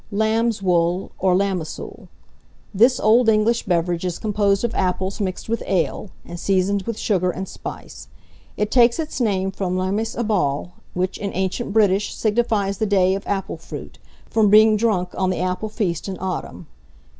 LAMBSWOOL, 0.11 1.11
or 1.19 1.35
LAMASOOL. 1.35 2.07
This 2.73 2.99
old 2.99 3.29
English 3.29 3.67
beverage 3.67 4.03
is 4.03 4.17
composed 4.17 4.63
of 4.63 4.73
apples 4.73 5.21
mixed 5.21 5.47
with 5.47 5.61
ale, 5.67 6.09
and 6.25 6.39
seasoned 6.39 6.81
with 6.87 6.97
sugar 6.97 7.29
and 7.29 7.47
spice. 7.47 8.07
It 8.57 8.71
takes 8.71 8.97
its 8.97 9.21
name 9.21 9.51
from 9.51 9.77
Lamaes 9.77 10.15
abhal, 10.15 10.71
which, 10.95 11.19
in 11.19 11.29
ancient 11.35 11.71
British, 11.71 12.15
signifies 12.15 12.79
the 12.79 12.87
day 12.87 13.13
of 13.13 13.27
apple 13.27 13.57
fruit, 13.57 13.99
from 14.27 14.49
being 14.49 14.75
drunk 14.75 15.09
on 15.15 15.29
the 15.29 15.37
apple 15.37 15.69
feast 15.69 16.07
in 16.07 16.17
autumn. 16.17 16.65